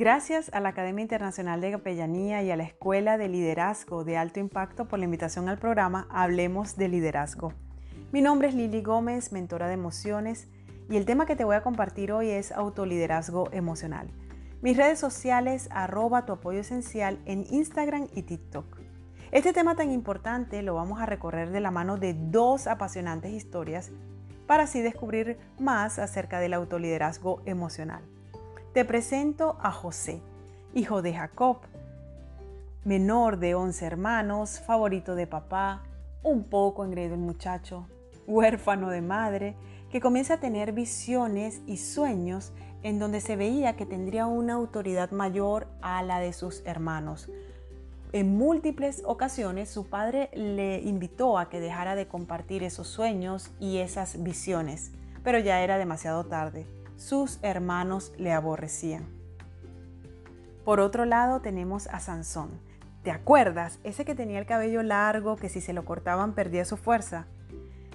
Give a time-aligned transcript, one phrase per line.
[0.00, 4.40] Gracias a la Academia Internacional de Capellanía y a la Escuela de Liderazgo de Alto
[4.40, 7.52] Impacto por la invitación al programa Hablemos de Liderazgo.
[8.10, 10.48] Mi nombre es Lili Gómez, mentora de emociones,
[10.88, 14.10] y el tema que te voy a compartir hoy es autoliderazgo emocional.
[14.62, 18.78] Mis redes sociales, arroba tu apoyo esencial en Instagram y TikTok.
[19.32, 23.90] Este tema tan importante lo vamos a recorrer de la mano de dos apasionantes historias
[24.46, 28.02] para así descubrir más acerca del autoliderazgo emocional.
[28.72, 30.22] Te presento a José,
[30.74, 31.56] hijo de Jacob,
[32.84, 35.82] menor de 11 hermanos, favorito de papá,
[36.22, 37.88] un poco engreído el muchacho,
[38.28, 39.56] huérfano de madre,
[39.90, 42.52] que comienza a tener visiones y sueños
[42.84, 47.28] en donde se veía que tendría una autoridad mayor a la de sus hermanos.
[48.12, 53.78] En múltiples ocasiones su padre le invitó a que dejara de compartir esos sueños y
[53.78, 54.92] esas visiones,
[55.24, 56.68] pero ya era demasiado tarde
[57.00, 59.06] sus hermanos le aborrecían.
[60.66, 62.50] Por otro lado tenemos a Sansón.
[63.02, 63.80] ¿Te acuerdas?
[63.84, 67.24] Ese que tenía el cabello largo, que si se lo cortaban perdía su fuerza.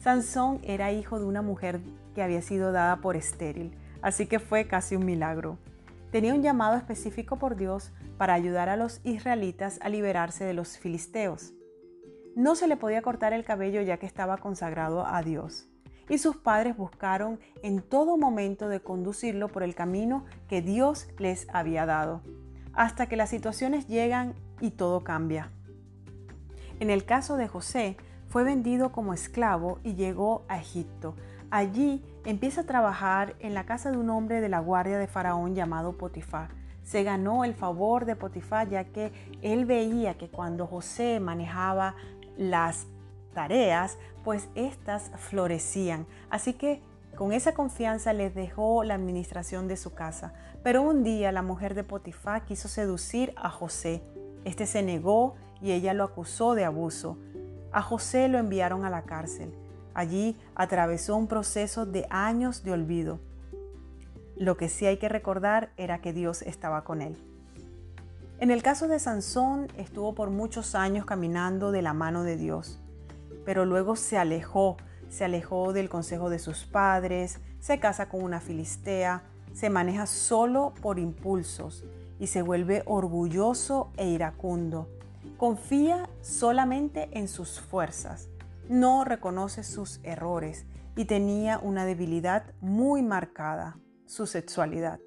[0.00, 1.80] Sansón era hijo de una mujer
[2.14, 5.56] que había sido dada por estéril, así que fue casi un milagro.
[6.12, 10.76] Tenía un llamado específico por Dios para ayudar a los israelitas a liberarse de los
[10.76, 11.54] filisteos.
[12.36, 15.69] No se le podía cortar el cabello ya que estaba consagrado a Dios
[16.10, 21.46] y sus padres buscaron en todo momento de conducirlo por el camino que Dios les
[21.52, 22.20] había dado,
[22.74, 25.50] hasta que las situaciones llegan y todo cambia.
[26.80, 27.96] En el caso de José,
[28.28, 31.14] fue vendido como esclavo y llegó a Egipto.
[31.50, 35.54] Allí empieza a trabajar en la casa de un hombre de la guardia de Faraón
[35.54, 36.50] llamado Potifar.
[36.82, 39.12] Se ganó el favor de Potifar ya que
[39.42, 41.94] él veía que cuando José manejaba
[42.36, 42.86] las
[43.32, 46.06] tareas, pues éstas florecían.
[46.30, 46.82] Así que
[47.16, 50.32] con esa confianza les dejó la administración de su casa.
[50.62, 54.02] Pero un día la mujer de Potifar quiso seducir a José.
[54.44, 57.18] Este se negó y ella lo acusó de abuso.
[57.72, 59.52] A José lo enviaron a la cárcel.
[59.94, 63.20] Allí atravesó un proceso de años de olvido.
[64.36, 67.16] Lo que sí hay que recordar era que Dios estaba con él.
[68.38, 72.80] En el caso de Sansón, estuvo por muchos años caminando de la mano de Dios
[73.44, 74.76] pero luego se alejó,
[75.08, 80.72] se alejó del consejo de sus padres, se casa con una filistea, se maneja solo
[80.80, 81.84] por impulsos
[82.18, 84.88] y se vuelve orgulloso e iracundo.
[85.36, 88.28] Confía solamente en sus fuerzas,
[88.68, 95.00] no reconoce sus errores y tenía una debilidad muy marcada, su sexualidad.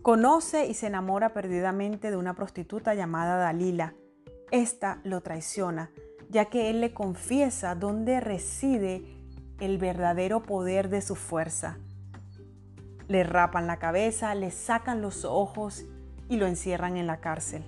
[0.00, 3.94] Conoce y se enamora perdidamente de una prostituta llamada Dalila.
[4.50, 5.90] Esta lo traiciona,
[6.32, 9.04] ya que Él le confiesa dónde reside
[9.60, 11.76] el verdadero poder de su fuerza.
[13.06, 15.84] Le rapan la cabeza, le sacan los ojos
[16.30, 17.62] y lo encierran en la cárcel.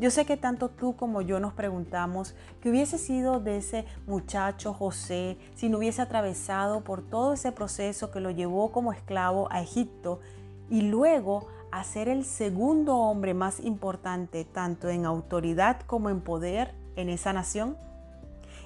[0.00, 4.72] Yo sé que tanto tú como yo nos preguntamos qué hubiese sido de ese muchacho
[4.72, 9.60] José si no hubiese atravesado por todo ese proceso que lo llevó como esclavo a
[9.60, 10.20] Egipto
[10.68, 16.79] y luego a ser el segundo hombre más importante tanto en autoridad como en poder
[16.96, 17.76] en esa nación?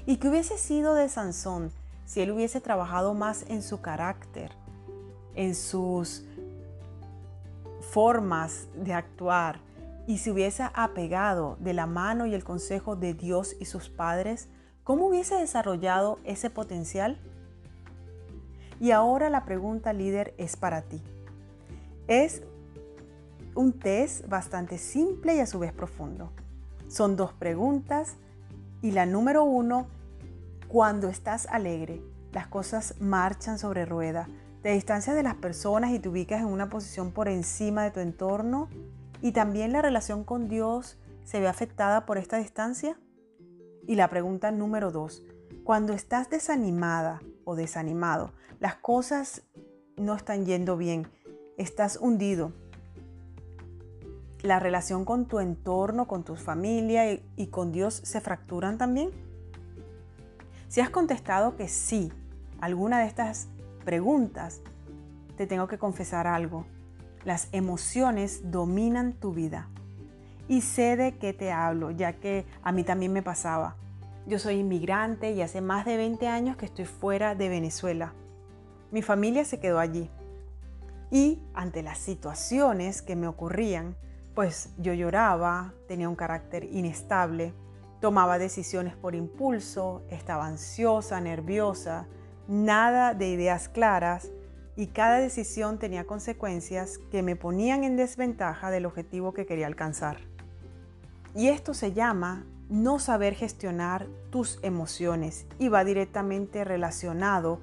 [0.07, 1.71] ¿Y que hubiese sido de Sansón
[2.05, 4.53] si él hubiese trabajado más en su carácter,
[5.35, 6.25] en sus
[7.91, 9.61] formas de actuar
[10.07, 14.49] y se hubiese apegado de la mano y el consejo de Dios y sus padres?
[14.83, 17.19] ¿Cómo hubiese desarrollado ese potencial?
[18.81, 21.01] Y ahora la pregunta líder es para ti.
[22.07, 22.43] Es
[23.55, 26.33] un test bastante simple y a su vez profundo.
[26.95, 28.15] Son dos preguntas.
[28.81, 29.89] Y la número uno,
[30.69, 32.01] cuando estás alegre,
[32.31, 34.29] las cosas marchan sobre rueda,
[34.63, 37.99] te distancias de las personas y te ubicas en una posición por encima de tu
[37.99, 38.69] entorno.
[39.21, 42.97] Y también la relación con Dios se ve afectada por esta distancia.
[43.89, 45.25] Y la pregunta número dos,
[45.65, 48.31] cuando estás desanimada o desanimado,
[48.61, 49.43] las cosas
[49.97, 51.09] no están yendo bien,
[51.57, 52.53] estás hundido,
[54.45, 59.11] la relación con tu entorno, con tu familia y, con Dios se fracturan también?
[60.69, 62.13] Si has contestado que sí,
[62.61, 63.49] alguna de estas
[63.87, 64.61] preguntas,
[65.39, 66.67] te tengo que confesar algo.
[67.25, 69.69] Las emociones dominan tu vida.
[70.47, 73.77] y sé de qué te hablo, ya que a mí también me pasaba.
[74.27, 78.13] Yo soy inmigrante y hace más de 20 años que estoy fuera de Venezuela.
[78.91, 80.11] Mi familia se quedó allí.
[81.11, 83.97] Y ante las situaciones que me ocurrían,
[84.35, 87.53] pues yo lloraba, tenía un carácter inestable,
[88.01, 92.07] tomaba decisiones por impulso, estaba ansiosa, nerviosa,
[92.49, 94.31] nada de ideas claras
[94.77, 100.19] y cada decisión tenía consecuencias que me ponían en desventaja del objetivo que quería alcanzar.
[101.35, 107.61] Y esto se llama no saber gestionar tus emociones y va directamente relacionado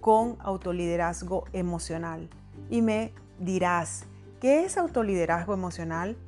[0.00, 2.28] con autoliderazgo emocional.
[2.68, 4.06] Y me dirás,
[4.44, 6.18] ¿qué es autoliderazgo emocional?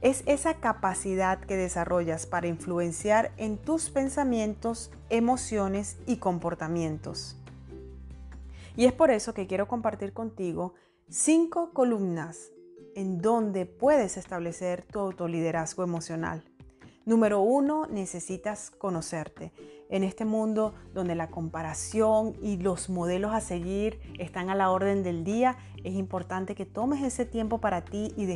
[0.00, 7.36] Es esa capacidad que desarrollas para influenciar en tus pensamientos, emociones y comportamientos.
[8.74, 10.72] Y es por eso que quiero compartir contigo
[11.10, 12.52] cinco columnas
[12.94, 16.42] en donde puedes establecer tu autoliderazgo emocional.
[17.04, 19.52] Número uno, necesitas conocerte.
[19.90, 25.02] En este mundo donde la comparación y los modelos a seguir están a la orden
[25.02, 28.26] del día, es importante que tomes ese tiempo para ti y,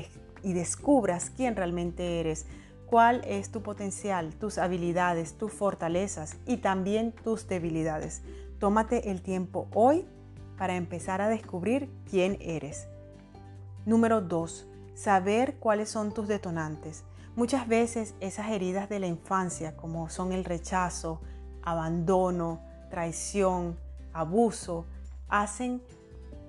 [0.54, 2.46] descubras quién realmente eres,
[2.86, 8.22] cuál es tu potencial, tus habilidades, tus fortalezas y también tus debilidades.
[8.58, 10.06] Tómate el tiempo hoy
[10.56, 12.88] para empezar a descubrir quién eres.
[13.84, 14.68] Número 2.
[14.94, 17.04] Saber cuáles son tus detonantes.
[17.34, 21.20] Muchas veces esas heridas de la infancia, como son el rechazo,
[21.62, 22.60] abandono,
[22.90, 23.78] traición,
[24.12, 24.86] abuso,
[25.28, 25.82] hacen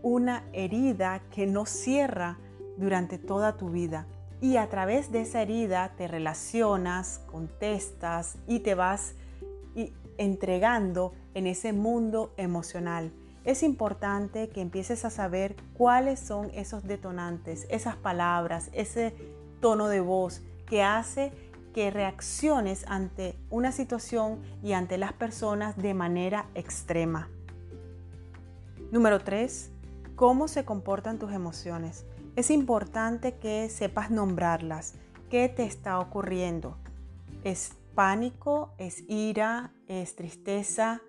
[0.01, 2.37] una herida que no cierra
[2.77, 4.05] durante toda tu vida.
[4.41, 9.15] Y a través de esa herida te relacionas, contestas y te vas
[10.17, 13.11] entregando en ese mundo emocional.
[13.45, 19.13] Es importante que empieces a saber cuáles son esos detonantes, esas palabras, ese
[19.59, 21.31] tono de voz que hace
[21.73, 27.27] que reacciones ante una situación y ante las personas de manera extrema.
[28.91, 29.71] Número 3.
[30.15, 32.05] ¿Cómo se comportan tus emociones?
[32.35, 34.93] Es importante que sepas nombrarlas.
[35.29, 36.77] ¿Qué te está ocurriendo?
[37.43, 38.73] ¿Es pánico?
[38.77, 39.73] ¿Es ira?
[39.87, 41.01] ¿Es tristeza?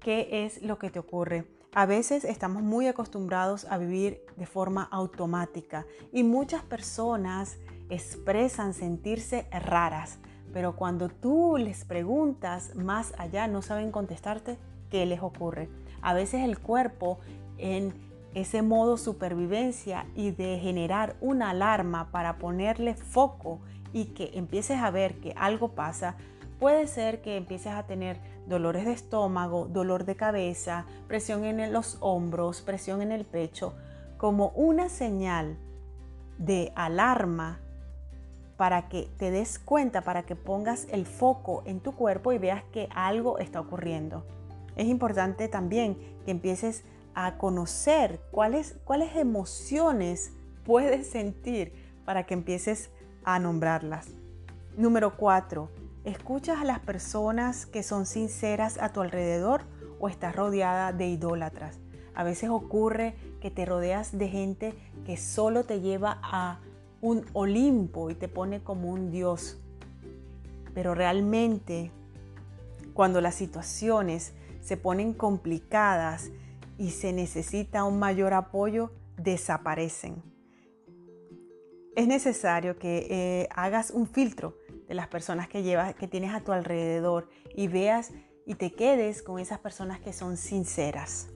[0.00, 1.44] ¿Qué es lo que te ocurre?
[1.74, 7.58] A veces estamos muy acostumbrados a vivir de forma automática y muchas personas
[7.90, 10.18] expresan sentirse raras,
[10.52, 14.58] pero cuando tú les preguntas más allá no saben contestarte
[14.90, 15.68] qué les ocurre.
[16.02, 17.18] A veces el cuerpo
[17.58, 17.94] en
[18.34, 23.60] ese modo supervivencia y de generar una alarma para ponerle foco
[23.92, 26.16] y que empieces a ver que algo pasa,
[26.58, 31.96] puede ser que empieces a tener dolores de estómago, dolor de cabeza, presión en los
[32.00, 33.74] hombros, presión en el pecho,
[34.18, 35.56] como una señal
[36.38, 37.60] de alarma
[38.56, 42.62] para que te des cuenta, para que pongas el foco en tu cuerpo y veas
[42.72, 44.24] que algo está ocurriendo.
[44.76, 50.32] Es importante también que empieces a conocer cuáles, cuáles emociones
[50.64, 51.72] puedes sentir
[52.04, 52.90] para que empieces
[53.24, 54.08] a nombrarlas.
[54.76, 55.70] Número 4.
[56.04, 59.62] ¿Escuchas a las personas que son sinceras a tu alrededor
[59.98, 61.80] o estás rodeada de idólatras?
[62.14, 64.74] A veces ocurre que te rodeas de gente
[65.04, 66.60] que solo te lleva a
[67.06, 69.58] un Olimpo y te pone como un Dios.
[70.74, 71.92] Pero realmente,
[72.94, 76.30] cuando las situaciones se ponen complicadas
[76.78, 80.20] y se necesita un mayor apoyo, desaparecen.
[81.94, 84.58] Es necesario que eh, hagas un filtro
[84.88, 88.12] de las personas que llevas, que tienes a tu alrededor y veas
[88.44, 91.28] y te quedes con esas personas que son sinceras.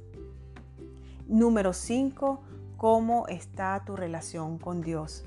[1.28, 2.42] Número 5,
[2.76, 5.24] ¿cómo está tu relación con Dios?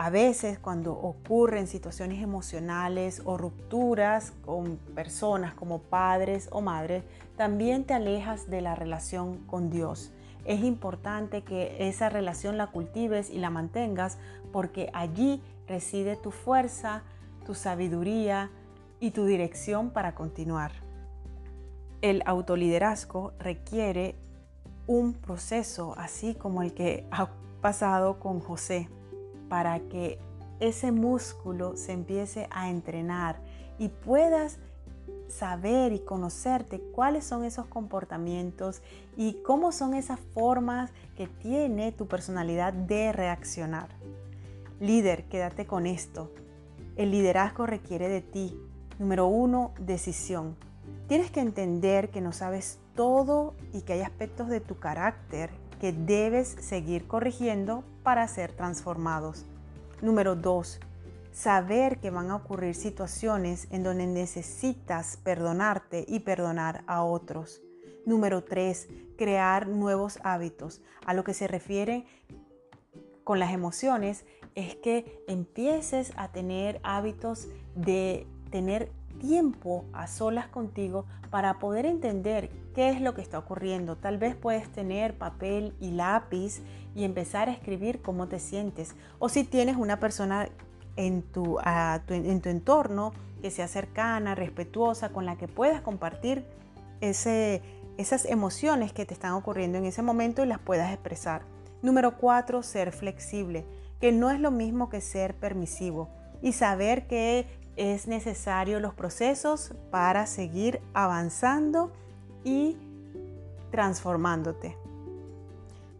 [0.00, 7.02] A veces cuando ocurren situaciones emocionales o rupturas con personas como padres o madres,
[7.36, 10.12] también te alejas de la relación con Dios.
[10.44, 14.18] Es importante que esa relación la cultives y la mantengas
[14.52, 17.02] porque allí reside tu fuerza,
[17.44, 18.52] tu sabiduría
[19.00, 20.70] y tu dirección para continuar.
[22.02, 24.14] El autoliderazgo requiere
[24.86, 28.88] un proceso así como el que ha pasado con José
[29.48, 30.18] para que
[30.60, 33.40] ese músculo se empiece a entrenar
[33.78, 34.58] y puedas
[35.28, 38.82] saber y conocerte cuáles son esos comportamientos
[39.16, 43.88] y cómo son esas formas que tiene tu personalidad de reaccionar.
[44.80, 46.32] Líder, quédate con esto.
[46.96, 48.58] El liderazgo requiere de ti.
[48.98, 50.56] Número uno, decisión.
[51.08, 55.50] Tienes que entender que no sabes todo y que hay aspectos de tu carácter
[55.80, 59.44] que debes seguir corrigiendo para ser transformados.
[60.00, 60.80] Número dos,
[61.30, 67.60] saber que van a ocurrir situaciones en donde necesitas perdonarte y perdonar a otros.
[68.06, 68.88] Número tres,
[69.18, 70.80] crear nuevos hábitos.
[71.04, 72.06] A lo que se refiere
[73.24, 74.24] con las emociones
[74.54, 82.50] es que empieces a tener hábitos de tener tiempo a solas contigo para poder entender
[82.74, 83.96] qué es lo que está ocurriendo.
[83.96, 86.62] Tal vez puedes tener papel y lápiz
[86.94, 88.94] y empezar a escribir cómo te sientes.
[89.18, 90.48] O si tienes una persona
[90.96, 91.58] en tu,
[92.08, 96.44] en tu entorno que sea cercana, respetuosa, con la que puedas compartir
[97.00, 101.42] esas emociones que te están ocurriendo en ese momento y las puedas expresar.
[101.82, 103.64] Número cuatro, ser flexible,
[104.00, 106.08] que no es lo mismo que ser permisivo
[106.42, 107.46] y saber que
[107.78, 111.92] es necesario los procesos para seguir avanzando
[112.44, 112.76] y
[113.70, 114.76] transformándote.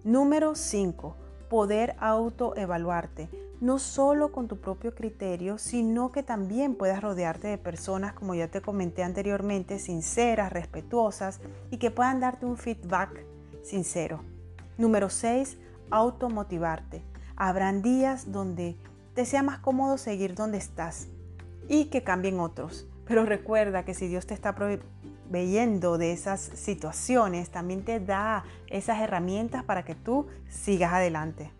[0.03, 1.15] Número 5.
[1.49, 3.29] Poder autoevaluarte
[3.61, 8.49] no solo con tu propio criterio, sino que también puedas rodearte de personas, como ya
[8.49, 13.25] te comenté anteriormente, sinceras, respetuosas y que puedan darte un feedback
[13.63, 14.21] sincero.
[14.77, 15.59] Número 6,
[15.91, 17.03] automotivarte.
[17.37, 18.77] Habrán días donde
[19.15, 21.09] te sea más cómodo seguir donde estás
[21.69, 22.87] y que cambien otros.
[23.07, 29.01] Pero recuerda que si Dios te está proveyendo de esas situaciones, también te da esas
[29.01, 31.53] herramientas para que tú sigas adelante.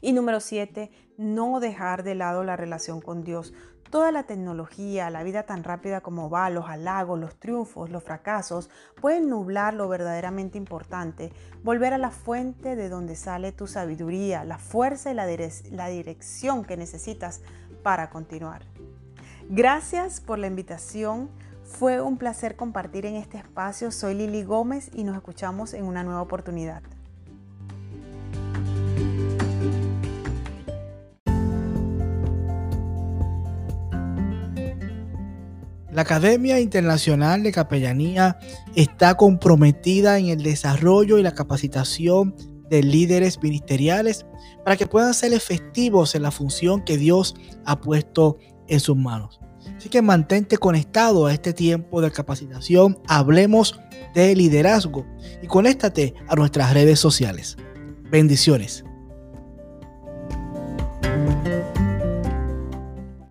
[0.00, 3.54] Y número siete, no dejar de lado la relación con Dios.
[3.90, 8.68] Toda la tecnología, la vida tan rápida como va, los halagos, los triunfos, los fracasos,
[9.00, 11.32] pueden nublar lo verdaderamente importante.
[11.62, 15.26] Volver a la fuente de donde sale tu sabiduría, la fuerza y la,
[15.70, 17.40] la dirección que necesitas
[17.82, 18.73] para continuar.
[19.50, 21.28] Gracias por la invitación.
[21.64, 23.90] Fue un placer compartir en este espacio.
[23.90, 26.82] Soy Lili Gómez y nos escuchamos en una nueva oportunidad.
[35.92, 38.38] La Academia Internacional de Capellanía
[38.74, 42.34] está comprometida en el desarrollo y la capacitación
[42.68, 44.26] de líderes ministeriales
[44.64, 49.40] para que puedan ser efectivos en la función que Dios ha puesto en sus manos.
[49.76, 52.98] Así que mantente conectado a este tiempo de capacitación.
[53.06, 53.80] Hablemos
[54.14, 55.06] de liderazgo
[55.42, 57.56] y conéctate a nuestras redes sociales.
[58.10, 58.84] Bendiciones.